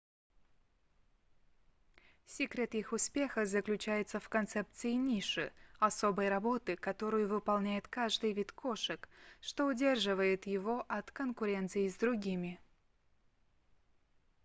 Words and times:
секрет 2.25 2.73
их 2.73 2.91
успеха 2.91 3.45
заключается 3.45 4.19
в 4.19 4.29
концепции 4.29 4.93
ниши 4.93 5.53
особой 5.77 6.27
работы 6.27 6.75
которую 6.75 7.27
выполняет 7.27 7.87
каждый 7.87 8.33
вид 8.33 8.51
кошек 8.51 9.07
что 9.41 9.67
удерживает 9.67 10.47
его 10.47 10.83
от 10.87 11.11
конкуренции 11.11 11.87
с 11.87 11.95
другими 11.97 12.59